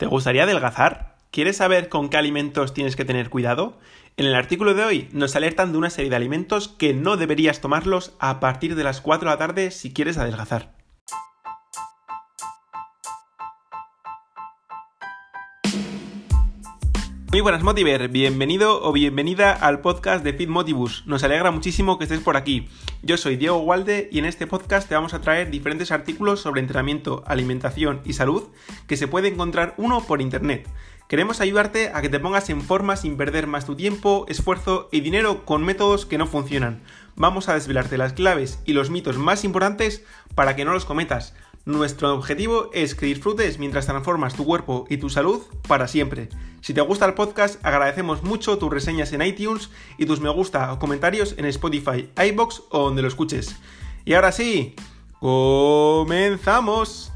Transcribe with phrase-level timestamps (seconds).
[0.00, 1.16] ¿Te gustaría adelgazar?
[1.30, 3.78] ¿Quieres saber con qué alimentos tienes que tener cuidado?
[4.16, 7.60] En el artículo de hoy nos alertan de una serie de alimentos que no deberías
[7.60, 10.72] tomarlos a partir de las 4 de la tarde si quieres adelgazar.
[17.30, 21.04] Muy buenas Motiver, bienvenido o bienvenida al podcast de Fit Motivus.
[21.06, 22.68] Nos alegra muchísimo que estés por aquí.
[23.02, 26.60] Yo soy Diego Walde y en este podcast te vamos a traer diferentes artículos sobre
[26.60, 28.48] entrenamiento, alimentación y salud
[28.88, 30.68] que se puede encontrar uno por internet.
[31.06, 35.00] Queremos ayudarte a que te pongas en forma sin perder más tu tiempo, esfuerzo y
[35.00, 36.82] dinero con métodos que no funcionan.
[37.14, 40.04] Vamos a desvelarte las claves y los mitos más importantes
[40.34, 41.34] para que no los cometas.
[41.70, 46.28] Nuestro objetivo es que disfrutes mientras transformas tu cuerpo y tu salud para siempre.
[46.62, 50.72] Si te gusta el podcast, agradecemos mucho tus reseñas en iTunes y tus me gusta
[50.72, 53.54] o comentarios en Spotify, iBox o donde lo escuches.
[54.04, 54.74] Y ahora sí,
[55.20, 57.12] comenzamos.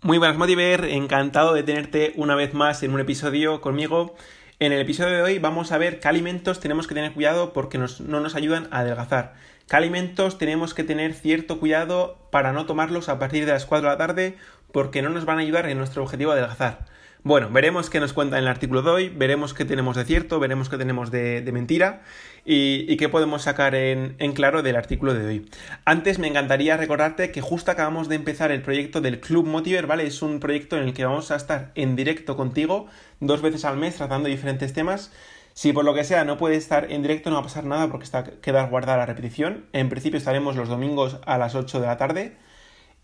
[0.00, 4.16] Muy buenas Motiver, encantado de tenerte una vez más en un episodio conmigo.
[4.58, 7.76] En el episodio de hoy vamos a ver qué alimentos tenemos que tener cuidado porque
[7.76, 9.34] no nos ayudan a adelgazar.
[9.70, 13.88] ¿Qué alimentos tenemos que tener cierto cuidado para no tomarlos a partir de las 4
[13.88, 14.34] de la tarde
[14.72, 16.86] porque no nos van a ayudar en nuestro objetivo de adelgazar?
[17.22, 20.40] Bueno, veremos qué nos cuenta en el artículo de hoy, veremos qué tenemos de cierto,
[20.40, 22.02] veremos qué tenemos de, mentira
[22.44, 25.48] y, qué podemos sacar en, en, claro del artículo de hoy.
[25.84, 30.04] Antes me encantaría recordarte que justo acabamos de empezar el proyecto del Club Motiver, ¿vale?
[30.04, 32.88] Es un proyecto en el que vamos a estar en directo contigo
[33.20, 35.12] dos veces al mes tratando diferentes temas
[35.60, 37.86] si por lo que sea no puede estar en directo no va a pasar nada
[37.88, 39.66] porque está queda guardada la repetición.
[39.74, 42.38] En principio estaremos los domingos a las 8 de la tarde.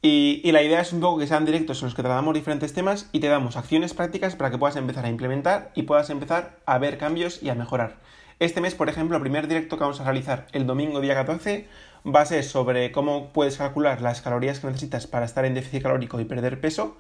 [0.00, 2.72] Y, y, la idea es un poco que sean directos en los que tratamos diferentes
[2.72, 6.56] temas y te damos acciones prácticas para que puedas empezar a implementar y puedas empezar
[6.64, 7.98] a ver cambios y a mejorar.
[8.38, 11.68] Este mes, por ejemplo, el primer directo que vamos a realizar el domingo día 14
[12.06, 15.82] va a ser sobre cómo puedes calcular las calorías que necesitas para estar en déficit
[15.82, 16.96] calórico y perder peso.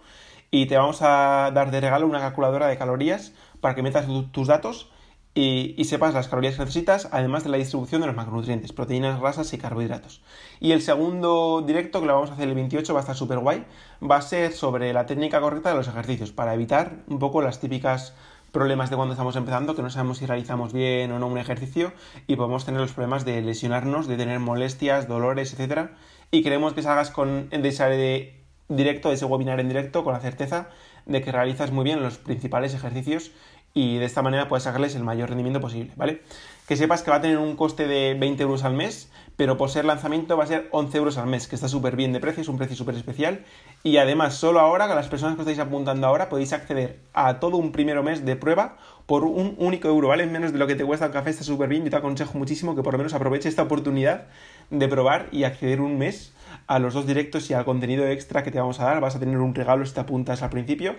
[0.50, 3.32] Y te vamos a dar de regalo una calculadora de calorías
[3.62, 4.90] para que metas tus datos
[5.36, 9.52] y, sepas las calorías que necesitas, además de la distribución de los macronutrientes, proteínas, grasas
[9.52, 10.22] y carbohidratos.
[10.60, 13.40] Y el segundo directo, que lo vamos a hacer el 28, va a estar súper
[13.40, 13.66] guay,
[14.02, 17.60] va a ser sobre la técnica correcta de los ejercicios, para evitar un poco las
[17.60, 18.14] típicas
[18.50, 21.92] problemas de cuando estamos empezando, que no sabemos si realizamos bien o no un ejercicio
[22.26, 25.90] y podemos tener los problemas de lesionarnos, de tener molestias, dolores, etc.
[26.30, 28.32] Y queremos que salgas con, de ese
[28.70, 30.70] directo, de ese webinar en directo, con la certeza
[31.04, 33.32] de que realizas muy bien los principales ejercicios
[33.76, 36.22] y de esta manera puedes sacarles el mayor rendimiento posible, ¿vale?
[36.66, 39.68] Que sepas que va a tener un coste de 20 euros al mes, pero por
[39.68, 42.40] ser lanzamiento va a ser 11 euros al mes, que está súper bien de precio,
[42.40, 43.44] es un precio súper especial.
[43.82, 47.70] Y además, solo ahora, las personas que estáis apuntando ahora, podéis acceder a todo un
[47.70, 50.24] primer mes de prueba por un único euro, ¿vale?
[50.24, 51.84] Menos de lo que te cuesta el café, está súper bien.
[51.84, 54.28] Yo te aconsejo muchísimo que por lo menos aproveche esta oportunidad
[54.70, 56.32] de probar y acceder un mes
[56.66, 59.02] a los dos directos y al contenido extra que te vamos a dar.
[59.02, 60.96] Vas a tener un regalo si te apuntas al principio.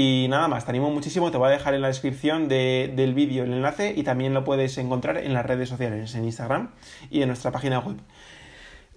[0.00, 3.42] Y nada más, te animo muchísimo, te voy a dejar en la descripción del vídeo
[3.42, 6.70] el enlace y también lo puedes encontrar en las redes sociales, en Instagram
[7.10, 7.96] y en nuestra página web.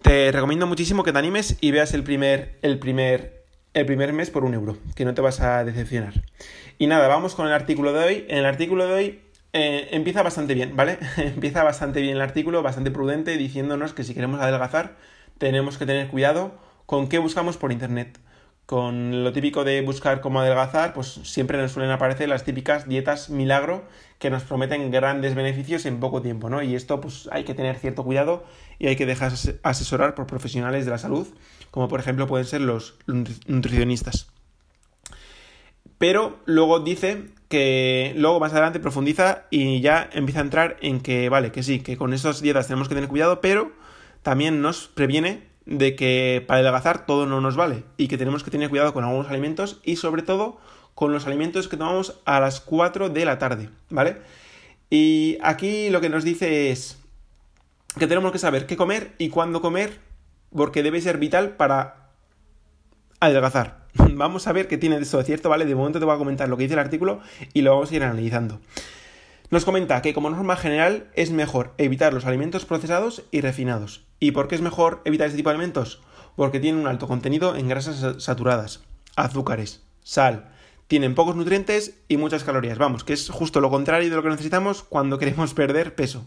[0.04, 4.30] Te recomiendo muchísimo que te animes y veas el primer, el primer, el primer mes
[4.30, 6.14] por un euro, que no te vas a decepcionar.
[6.78, 8.26] Y nada, vamos con el artículo de hoy.
[8.30, 9.22] En el artículo de hoy
[9.54, 11.00] eh, empieza bastante bien, ¿vale?
[11.18, 14.98] empieza bastante bien el artículo, bastante prudente, diciéndonos que si queremos adelgazar
[15.40, 18.20] tenemos que tener cuidado con qué buscamos por internet
[18.66, 23.30] con lo típico de buscar cómo adelgazar, pues siempre nos suelen aparecer las típicas dietas
[23.30, 23.84] milagro
[24.18, 26.62] que nos prometen grandes beneficios en poco tiempo, ¿no?
[26.62, 28.46] Y esto pues hay que tener cierto cuidado
[28.80, 31.28] y hay que dejarse asesorar por profesionales de la salud,
[31.70, 32.96] como por ejemplo pueden ser los
[33.48, 34.28] nutricionistas.
[35.98, 41.30] Pero luego dice que luego más adelante profundiza y ya empieza a entrar en que,
[41.30, 43.72] vale, que sí, que con esas dietas tenemos que tener cuidado, pero
[44.24, 48.52] también nos previene de que para adelgazar todo no nos vale y que tenemos que
[48.52, 50.60] tener cuidado con algunos alimentos y sobre todo
[50.96, 54.18] con los alimentos que tomamos a las 4 de la tarde, ¿vale?
[54.90, 57.00] Y aquí lo que nos dice es
[57.98, 60.00] que tenemos que saber qué comer y cuándo comer
[60.54, 62.10] porque debe ser vital para
[63.22, 63.88] adelgazar.
[64.14, 65.66] Vamos a ver qué tiene de eso de cierto, ¿vale?
[65.66, 67.22] De momento te voy a comentar lo que dice el artículo
[67.54, 68.60] y lo vamos a ir analizando.
[69.52, 74.06] Nos comenta que como norma general es mejor evitar los alimentos procesados y refinados.
[74.18, 76.02] ¿Y por qué es mejor evitar este tipo de alimentos?
[76.38, 78.80] Porque tienen un alto contenido en grasas saturadas,
[79.18, 80.50] azúcares, sal,
[80.88, 82.78] tienen pocos nutrientes y muchas calorías.
[82.78, 86.26] Vamos, que es justo lo contrario de lo que necesitamos cuando queremos perder peso.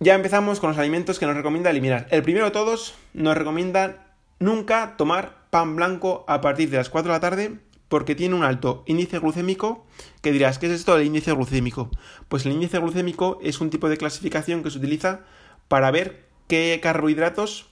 [0.00, 2.08] Ya empezamos con los alimentos que nos recomienda eliminar.
[2.10, 7.12] El primero de todos nos recomienda nunca tomar pan blanco a partir de las 4
[7.12, 7.58] de la tarde
[7.88, 9.86] porque tiene un alto índice glucémico,
[10.22, 11.90] que dirás, ¿qué es esto del índice glucémico?
[12.28, 15.20] Pues el índice glucémico es un tipo de clasificación que se utiliza
[15.68, 17.66] para ver qué carbohidratos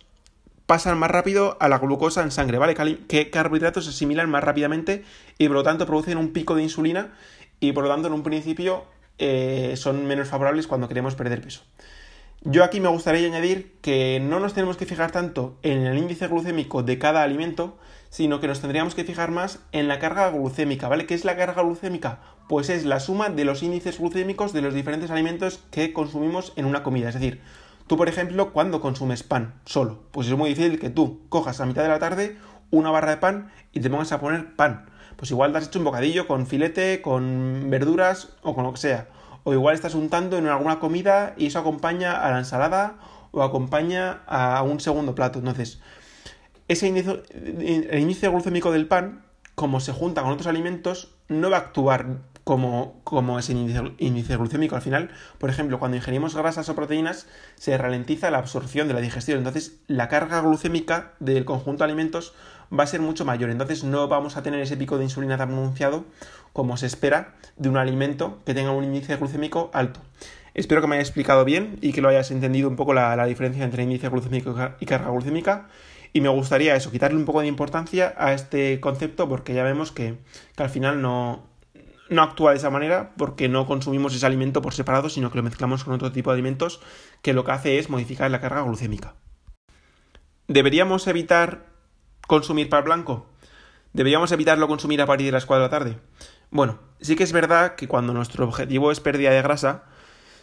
[0.67, 2.75] pasan más rápido a la glucosa en sangre, ¿vale?
[3.07, 5.05] Que carbohidratos se asimilan más rápidamente
[5.39, 7.15] y por lo tanto producen un pico de insulina
[7.61, 8.85] y por lo tanto en un principio
[9.19, 11.63] eh, son menos favorables cuando queremos perder peso.
[12.43, 16.29] Yo aquí me gustaría añadir que no nos tenemos que fijar tanto en el índice
[16.29, 17.79] glucémico de cada alimento,
[18.17, 21.05] sino que nos tendríamos que fijar más en la carga glucémica, ¿vale?
[21.05, 22.21] ¿Qué es la carga glucémica?
[22.49, 26.65] Pues es la suma de los índices glucémicos de los diferentes alimentos que consumimos en
[26.65, 27.11] una comida.
[27.11, 27.43] Es decir,
[27.87, 31.67] tú, por ejemplo, cuando consumes pan solo, pues es muy difícil que tú cojas a
[31.67, 32.39] mitad de la tarde
[32.71, 34.87] una barra de pan y te pongas a poner pan.
[35.17, 38.79] Pues igual te has hecho un bocadillo con filete, con verduras o con lo que
[38.79, 39.09] sea
[39.45, 42.95] o igual estás untando en alguna comida y eso acompaña a la ensalada
[43.31, 45.39] o acompaña a un segundo plato.
[45.39, 45.81] Entonces,
[46.69, 49.25] ese índice, el índice glucémico del pan,
[49.55, 54.77] como se junta con otros alimentos, no va a actuar como, como ese índice, glucémico.
[54.77, 57.27] Al final, por ejemplo, cuando ingerimos grasas o proteínas,
[57.57, 59.39] se ralentiza la absorción de la digestión.
[59.39, 62.35] Entonces, la carga glucémica del conjunto de alimentos
[62.73, 63.51] va a ser mucho mayor.
[63.51, 66.05] Entonces, no vamos a tener ese pico de insulina tan pronunciado
[66.53, 70.01] como se espera de un alimento que tenga un índice glucémico alto.
[70.55, 73.65] Espero que me haya explicado bien y que lo hayas entendido un poco la, diferencia
[73.65, 75.67] entre índice glucémico y carga glucémica.
[76.17, 79.93] Y me gustaría eso, quitarle un poco de importancia a este concepto porque ya vemos
[79.93, 80.17] que,
[80.57, 81.45] al final no,
[82.09, 85.43] no actúa de esa manera porque no consumimos ese alimento por separado, sino que lo
[85.43, 86.81] mezclamos con otro tipo de alimentos
[87.21, 89.13] que lo que hace es modificar la carga glucémica.
[90.49, 91.67] ¿Deberíamos evitar
[92.27, 93.27] consumir pan blanco?
[93.93, 95.99] ¿Deberíamos evitarlo consumir a partir de las 4 de la tarde?
[96.51, 99.85] Bueno, sí que es verdad que cuando nuestro objetivo es pérdida de grasa,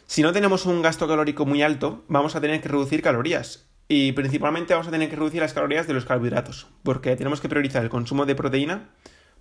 [0.05, 3.72] si no tenemos un gasto calórico muy alto, vamos a tener que reducir calorías.
[3.87, 7.49] Y principalmente vamos a tener que reducir las calorías de los carbohidratos, porque tenemos que
[7.49, 8.89] priorizar el consumo de proteína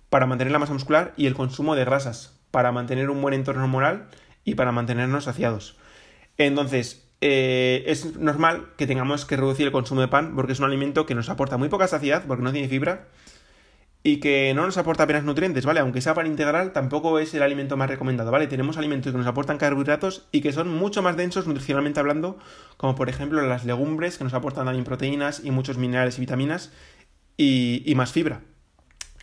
[0.09, 3.63] para mantener la masa muscular y el consumo de grasas, para mantener un buen entorno
[3.63, 4.09] hormonal
[4.43, 5.77] y para mantenernos saciados.
[6.37, 10.65] Entonces, eh, es normal que tengamos que reducir el consumo de pan porque es un
[10.65, 13.07] alimento que nos aporta muy poca saciedad porque no tiene fibra
[14.05, 15.79] y que no nos aporta apenas nutrientes, ¿vale?
[15.79, 18.47] Aunque sea pan integral, tampoco es el alimento más recomendado, ¿vale?
[18.47, 22.37] Tenemos alimentos que nos aportan carbohidratos y que son mucho más densos nutricionalmente hablando,
[22.75, 26.73] como por ejemplo las legumbres, que nos aportan también proteínas y muchos minerales y vitaminas,
[27.37, 28.41] y, más fibra.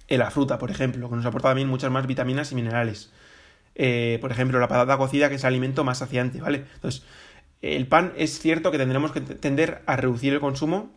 [0.09, 3.12] la fruta, por ejemplo, que nos aporta también muchas más vitaminas y minerales.
[3.75, 6.65] Eh, por ejemplo, la patata cocida, que es el alimento más saciante, ¿vale?
[6.75, 7.05] Entonces,
[7.62, 10.91] el pan es cierto que tendremos que tender a reducir el consumo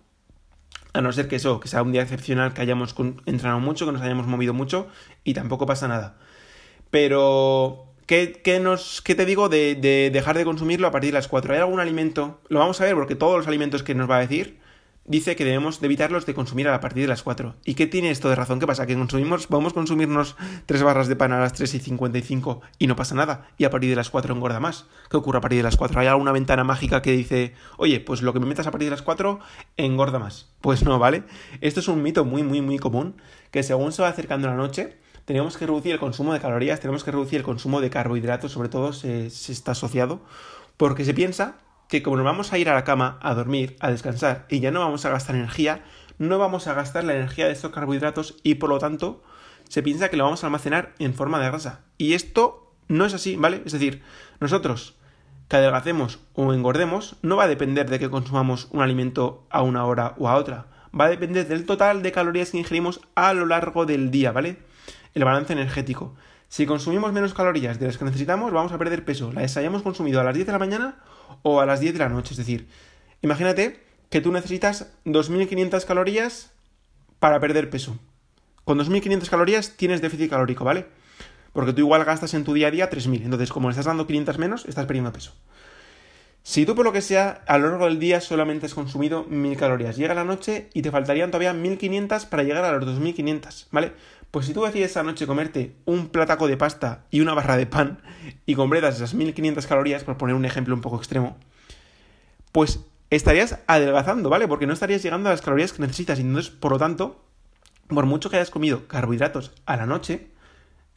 [0.93, 2.95] a no ser que eso, que sea un día excepcional, que hayamos
[3.25, 4.87] entrenado mucho, que nos hayamos movido mucho
[5.23, 6.15] y tampoco pasa nada.
[6.91, 11.27] Pero, ¿qué, nos, qué te digo de, de, dejar de consumirlo a partir de las
[11.27, 11.53] 4?
[11.53, 12.39] ¿Hay algún alimento?
[12.49, 14.62] Lo vamos a ver porque todos los alimentos que nos va a decir
[15.05, 17.55] dice que debemos de evitarlos de consumir a partir de las 4.
[17.65, 18.59] ¿Y qué tiene esto de razón?
[18.59, 18.85] ¿Qué pasa?
[18.85, 20.35] ¿Que consumimos, vamos a consumirnos
[20.65, 23.47] tres barras de pan a las 3 y 55 y no pasa nada?
[23.57, 24.85] Y a partir de las 4 engorda más.
[25.09, 26.00] ¿Qué ocurre a partir de las 4?
[26.00, 28.91] ¿Hay alguna ventana mágica que dice, oye, pues lo que me metas a partir de
[28.91, 29.39] las 4
[29.77, 30.50] engorda más?
[30.61, 31.23] Pues no, ¿vale?
[31.61, 33.15] Esto es un mito muy, muy, muy común,
[33.51, 37.03] que según se va acercando la noche, tenemos que reducir el consumo de calorías, tenemos
[37.03, 40.21] que reducir el consumo de carbohidratos, sobre todo se, se está asociado,
[40.77, 41.57] porque se piensa
[41.88, 44.71] que como nos vamos a ir a la cama a dormir, a descansar y ya
[44.71, 45.83] no vamos a gastar energía,
[46.18, 49.24] no vamos a gastar la energía de estos carbohidratos y por lo tanto
[49.69, 51.81] se piensa que lo vamos a almacenar en forma de grasa.
[51.97, 53.62] Y esto no es así, ¿vale?
[53.65, 54.01] Es decir,
[54.39, 54.95] nosotros
[55.47, 59.86] que adelgacemos o engordemos no va a depender de que consumamos un alimento a una
[59.86, 60.68] hora o a otra.
[60.97, 64.57] Va a depender del total de calorías que ingerimos a lo largo del día, ¿vale?
[65.13, 66.15] El balance energético.
[66.53, 69.33] Si consumimos menos calorías de las que necesitamos, vamos a perder peso.
[69.33, 70.98] Las hayamos consumido a las 10 de la mañana
[71.41, 72.36] o a las 10 de la noche.
[72.36, 72.67] Es decir,
[73.24, 73.79] imagínate
[74.12, 76.51] que tú necesitas 2.500 calorías
[77.17, 77.98] para perder peso.
[78.65, 80.86] Con 2.500 calorías tienes déficit calórico, ¿vale?
[81.53, 83.24] Porque tú igual gastas en tu día a día 3.000.
[83.24, 85.33] Entonces, como le estás dando 500 menos, estás perdiendo peso.
[86.43, 89.57] Si tú por lo que sea a lo largo del día solamente has consumido 1000
[89.57, 93.93] calorías, llega la noche y te faltarían todavía 1500 para llegar a los 2500, ¿vale?
[94.33, 97.67] Pues si tú decides esa noche comerte un plataco de pasta y una barra de
[97.67, 97.99] pan
[98.47, 101.37] y completas esas 1500 calorías, por poner un ejemplo un poco extremo,
[102.51, 102.79] pues
[103.11, 104.47] estarías adelgazando, ¿vale?
[104.47, 106.17] Porque no estarías llegando a las calorías que necesitas.
[106.17, 107.23] Y entonces, por lo tanto,
[107.87, 110.29] por mucho que hayas comido carbohidratos a la noche,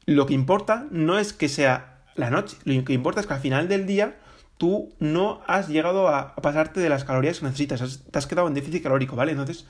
[0.06, 3.40] lo que importa no es que sea la noche, lo que importa es que al
[3.40, 4.16] final del día
[4.56, 8.54] tú no has llegado a pasarte de las calorías que necesitas, te has quedado en
[8.54, 9.32] déficit calórico, ¿vale?
[9.32, 9.66] Entonces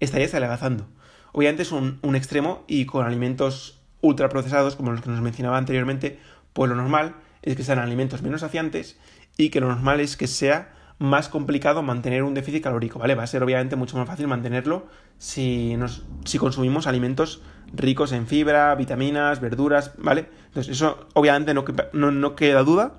[0.00, 0.88] estarías adelgazando.
[1.36, 6.20] Obviamente es un, extremo y con alimentos ultraprocesados, como los que nos mencionaba anteriormente,
[6.52, 9.00] pues lo normal es que sean alimentos menos saciantes
[9.36, 13.16] y que lo normal es que sea más complicado mantener un déficit calórico, ¿vale?
[13.16, 14.86] Va a ser obviamente mucho más fácil mantenerlo
[15.18, 20.28] si, nos, si consumimos alimentos ricos en fibra, vitaminas, verduras, ¿vale?
[20.46, 21.64] Entonces eso obviamente no,
[21.94, 22.94] no, no queda duda,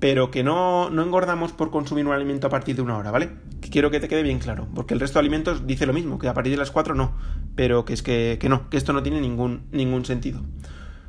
[0.00, 3.30] pero que no, no engordamos por consumir un alimento a partir de una hora, ¿vale?
[3.70, 6.28] Quiero que te quede bien claro, porque el resto de alimentos dice lo mismo, que
[6.28, 7.16] a partir de las 4 no,
[7.56, 10.42] pero que es que, que no, que esto no tiene ningún, ningún sentido.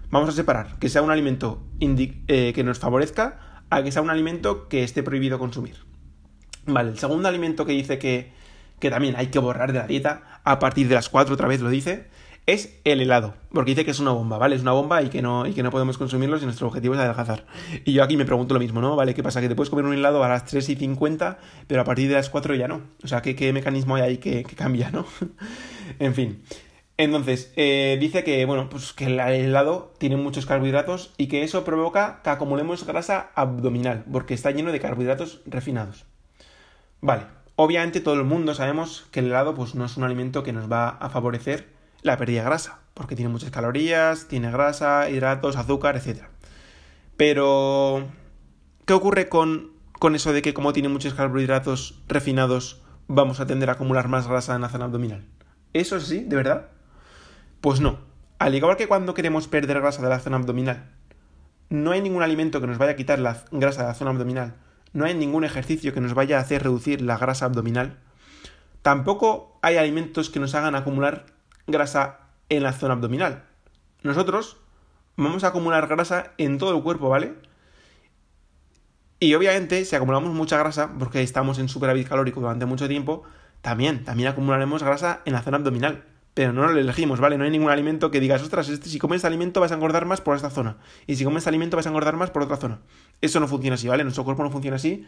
[0.10, 4.10] Vamos a separar que sea un alimento eh, que nos favorezca a que sea un
[4.10, 5.76] alimento que esté prohibido consumir.
[6.66, 8.32] Vale, el segundo alimento que dice que,
[8.80, 11.62] que también hay que borrar de la dieta, a partir de las 4 otra vez
[11.62, 12.08] lo dice,
[12.46, 14.56] es el helado, porque dice que es una bomba, ¿vale?
[14.56, 17.00] Es una bomba y que no, y que no podemos consumirlo si nuestro objetivo es
[17.00, 17.46] adelgazar.
[17.86, 18.96] Y yo aquí me pregunto lo mismo, ¿no?
[18.96, 19.14] ¿Vale?
[19.14, 19.42] ¿Qué pasa?
[19.42, 22.16] Que te puedes comer un helado a las 3 y 50, pero a partir de
[22.16, 22.82] las 4 ya no.
[23.04, 25.06] O sea, ¿qué, mecanismo hay ahí que, cambia, ¿no?
[26.00, 26.44] en fin.
[26.98, 31.64] Entonces, eh, dice que, bueno, pues que el helado tiene muchos carbohidratos y que eso
[31.64, 36.06] provoca que acumulemos grasa abdominal, porque está lleno de carbohidratos refinados.
[37.00, 37.24] Vale,
[37.56, 40.70] obviamente todo el mundo sabemos que el helado pues no es un alimento que nos
[40.70, 45.96] va a favorecer la pérdida de grasa, porque tiene muchas calorías, tiene grasa, hidratos, azúcar,
[45.98, 46.24] etc.
[47.18, 48.08] Pero,
[48.86, 53.70] ¿qué ocurre con, con eso de que como tiene muchos carbohidratos refinados, vamos a tender
[53.70, 55.26] a acumular más grasa en la zona abdominal?
[55.74, 56.70] ¿Eso es así, de verdad?
[57.62, 58.00] Pues no.
[58.40, 60.90] Al igual que cuando queremos perder grasa de la zona abdominal,
[61.70, 64.56] no hay ningún alimento que nos vaya a quitar la grasa de la zona abdominal,
[64.94, 67.98] no hay ningún ejercicio que nos vaya a hacer reducir la grasa abdominal,
[68.82, 71.26] tampoco hay alimentos que nos hagan acumular
[71.72, 73.44] grasa en la zona abdominal.
[74.04, 74.58] Nosotros
[75.18, 77.34] vamos a acumular grasa en todo el cuerpo, ¿vale?
[79.20, 83.24] Y obviamente, si acumulamos mucha grasa, porque estamos en superávit calórico durante mucho tiempo,
[83.62, 86.06] también, también acumularemos grasa en la zona abdominal.
[86.34, 87.38] Pero no lo elegimos, ¿vale?
[87.38, 90.22] No hay ningún alimento que digas, ostras, este, si comes alimento vas a engordar más
[90.22, 90.78] por esta zona.
[91.06, 92.80] Y si comes alimento vas a engordar más por otra zona.
[93.20, 94.04] Eso no funciona así, ¿vale?
[94.04, 95.06] Nuestro cuerpo no funciona así.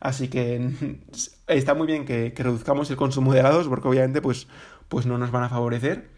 [0.00, 1.00] Así que
[1.46, 4.46] está muy bien que, que reduzcamos el consumo de helados, porque obviamente, pues,
[4.88, 6.10] pues no nos van a favorecer,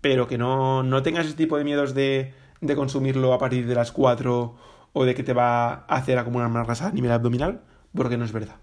[0.00, 3.74] pero que no, no tengas ese tipo de miedos de, de consumirlo a partir de
[3.74, 4.56] las 4
[4.92, 7.62] o de que te va a hacer acumular más grasa a nivel abdominal,
[7.94, 8.56] porque no es verdad.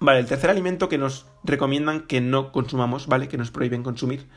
[0.00, 3.28] Vale, el tercer alimento que nos recomiendan que no consumamos, ¿vale?
[3.28, 4.28] Que nos prohíben consumir,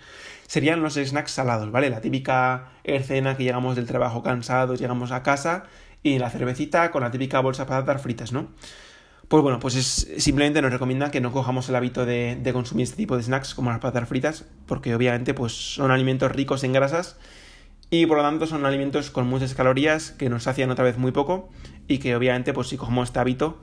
[0.45, 1.89] serían los snacks salados, ¿vale?
[1.89, 5.63] La típica escena que llegamos del trabajo cansados, llegamos a casa
[6.03, 8.49] y la cervecita con la típica bolsa de patatas fritas, ¿no?
[9.27, 12.95] Pues bueno, pues es, simplemente nos recomienda que no cojamos el hábito de, consumir este
[12.95, 17.17] tipo de snacks como las patatas fritas, porque obviamente pues son alimentos ricos en grasas
[17.89, 21.11] y por lo tanto son alimentos con muchas calorías que nos sacian otra vez muy
[21.11, 21.49] poco
[21.89, 23.57] y que obviamente pues si cogemos este hábito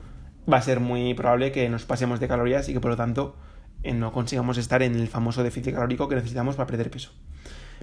[0.51, 3.35] va a ser muy probable que nos pasemos de calorías y que por lo tanto
[3.81, 7.11] eh, no consigamos estar en el famoso déficit calórico que necesitamos para perder peso.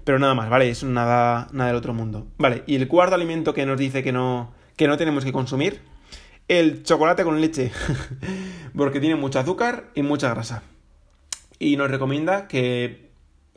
[0.05, 0.71] Pero nada más, ¿vale?
[0.71, 2.29] Eso nada, nada del otro mundo.
[2.39, 5.81] Vale, y el cuarto alimento que nos dice que no, que no tenemos que consumir
[6.59, 7.73] el chocolate con leche,
[8.77, 10.63] porque tiene mucho azúcar y mucha grasa.
[11.59, 13.11] Y nos recomienda que,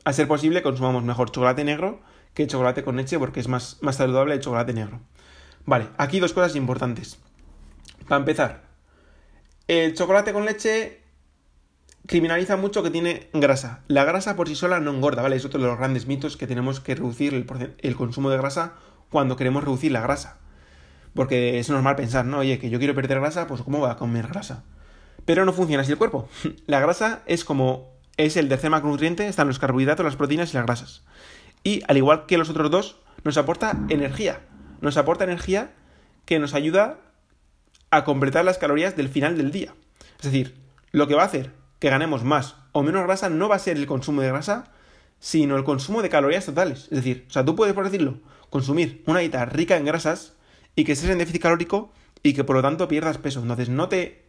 [0.04, 2.00] a ser posible, consumamos mejor chocolate negro
[2.32, 5.00] que chocolate con leche, porque es más, más saludable el chocolate negro.
[5.66, 7.18] Vale, aquí dos cosas importantes.
[8.08, 8.62] Para empezar,
[9.68, 11.02] el chocolate con leche
[12.06, 13.82] criminaliza mucho que tiene grasa.
[13.88, 15.36] La grasa por sí sola no engorda, ¿vale?
[15.36, 18.72] Es otro de los grandes mitos que tenemos que reducir el, el consumo de grasa
[19.10, 20.38] cuando queremos reducir la grasa.
[21.16, 22.38] Porque es normal pensar, ¿no?
[22.38, 24.62] Oye, que yo quiero perder grasa, pues ¿cómo voy a comer grasa?
[25.24, 26.28] Pero no funciona así el cuerpo.
[26.66, 30.66] La grasa es como es el tercer macronutriente, están los carbohidratos, las proteínas y las
[30.66, 31.02] grasas.
[31.64, 34.40] Y al igual que los otros dos, nos aporta energía.
[34.80, 35.72] Nos aporta energía
[36.24, 36.98] que nos ayuda
[37.90, 39.74] a completar las calorías del final del día.
[40.18, 40.54] Es decir,
[40.92, 43.76] lo que va a hacer que ganemos más o menos grasa no va a ser
[43.76, 44.72] el consumo de grasa,
[45.18, 46.84] sino el consumo de calorías totales.
[46.84, 48.18] Es decir, o sea, tú puedes, por decirlo,
[48.50, 50.34] consumir una dieta rica en grasas
[50.76, 51.90] y que estés en déficit calórico
[52.22, 53.40] y que por lo tanto pierdas peso.
[53.40, 54.26] Entonces no te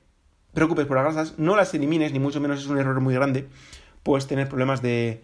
[0.54, 3.48] preocupes por las grasas, no las elimines, ni mucho menos es un error muy grande.
[4.02, 5.22] Puedes tener problemas de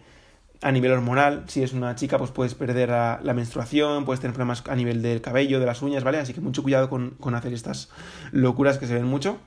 [0.62, 4.62] a nivel hormonal, si es una chica pues puedes perder la, menstruación, puedes tener problemas
[4.68, 6.18] a nivel del cabello, de las uñas, ¿vale?
[6.18, 7.90] Así que mucho cuidado con, hacer estas
[8.32, 9.38] locuras que se ven mucho.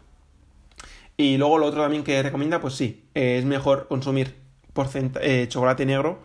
[1.16, 4.36] Y luego lo otro también que recomienda, pues sí, es mejor consumir
[5.22, 6.20] eh, chocolate negro,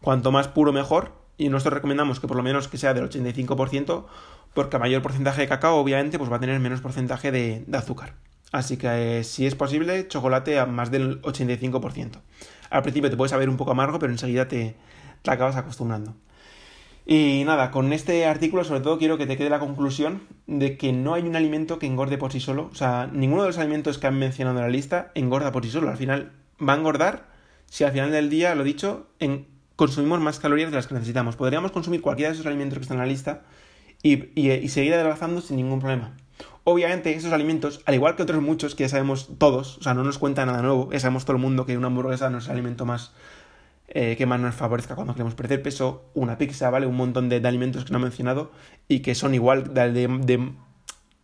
[0.00, 4.04] cuanto más puro mejor, y nosotros recomendamos que por lo menos que sea del 85%,
[4.54, 8.14] porque a mayor porcentaje de cacao, obviamente, pues va a tener menos porcentaje de, azúcar.
[8.52, 12.20] Así que eh, si es posible, chocolate a más del 85%.
[12.70, 14.76] Al principio te puede saber un poco amargo, pero enseguida te,
[15.22, 16.14] te acabas acostumbrando.
[17.06, 20.92] Y nada, con este artículo sobre todo quiero que te quede la conclusión de que
[20.92, 22.70] no hay un alimento que engorde por sí solo.
[22.72, 25.70] O sea, ninguno de los alimentos que han mencionado en la lista engorda por sí
[25.70, 25.90] solo.
[25.90, 26.32] Al final
[26.66, 27.26] va a engordar
[27.66, 29.46] si al final del día, lo dicho, en,
[29.76, 31.36] consumimos más calorías de las que necesitamos.
[31.36, 33.42] Podríamos consumir cualquiera de esos alimentos que están en la lista
[34.04, 36.12] y, seguir adelgazando sin ningún problema.
[36.62, 40.04] Obviamente, esos alimentos, al igual que otros muchos que ya sabemos todos, o sea, no
[40.04, 42.52] nos cuenta nada nuevo, ya sabemos todo el mundo que una hamburguesa no es el
[42.52, 43.12] alimento más
[43.88, 46.86] eh, que más nos favorezca cuando queremos perder peso, una pizza, ¿vale?
[46.86, 48.50] Un montón de, alimentos que no he mencionado
[48.88, 50.52] y que son igual de,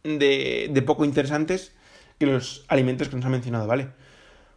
[0.05, 1.75] de, de poco interesantes
[2.19, 3.89] que los alimentos que nos han mencionado, ¿vale?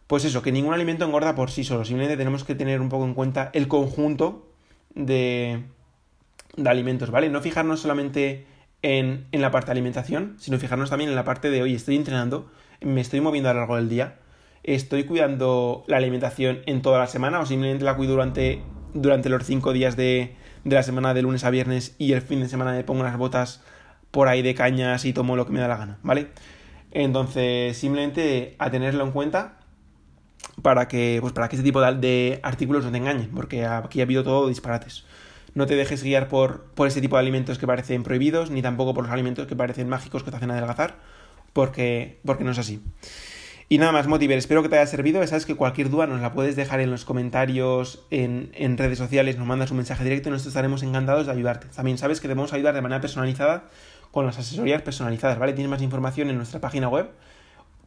[0.06, 3.04] Pues eso, que ningún alimento engorda por sí solo, simplemente tenemos que tener un poco
[3.04, 4.48] en cuenta el conjunto
[4.94, 5.64] de,
[6.56, 7.28] de alimentos, ¿vale?
[7.28, 8.46] No fijarnos solamente
[8.82, 11.96] en, en, la parte de alimentación, sino fijarnos también en la parte de, hoy estoy
[11.96, 14.18] entrenando, me estoy moviendo a lo largo del día,
[14.62, 19.44] estoy cuidando la alimentación en toda la semana o simplemente la cuido durante, durante los
[19.44, 22.72] cinco días de, de la semana de lunes a viernes y el fin de semana
[22.72, 23.62] me pongo las botas
[24.10, 26.28] por ahí de cañas y tomo lo que me da la gana, ¿vale?
[26.90, 29.58] Entonces, simplemente a tenerlo en cuenta
[30.62, 34.04] para que, pues para que este tipo de, artículos no te engañen, porque aquí ha
[34.04, 35.04] habido todo disparates.
[35.54, 38.94] No te dejes guiar por, por este tipo de alimentos que parecen prohibidos, ni tampoco
[38.94, 40.96] por los alimentos que parecen mágicos que te hacen adelgazar,
[41.52, 42.82] porque, porque no es así.
[43.68, 45.26] Y nada más, Motiver, espero que te haya servido.
[45.26, 49.38] Sabes que cualquier duda nos la puedes dejar en los comentarios, en, en, redes sociales,
[49.38, 51.68] nos mandas un mensaje directo y nosotros estaremos encantados de ayudarte.
[51.74, 53.64] También sabes que te vamos a ayudar de manera personalizada
[54.10, 55.54] con las asesorías personalizadas, ¿vale?
[55.54, 57.10] Tienes más información en nuestra página web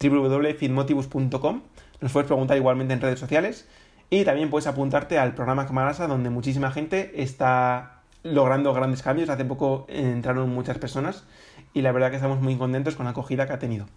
[0.01, 1.61] www.fitmotivus.com.
[2.01, 3.67] Nos puedes preguntar igualmente en redes sociales
[4.09, 9.29] y también puedes apuntarte al programa Camarasa donde muchísima gente está logrando grandes cambios.
[9.29, 11.25] Hace poco entraron muchas personas
[11.73, 13.87] y la verdad que estamos muy contentos con la acogida que ha tenido.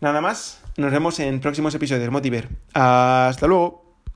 [0.00, 2.10] Nada más, nos vemos en próximos episodios.
[2.10, 2.48] Motiver.
[2.74, 3.85] Hasta luego.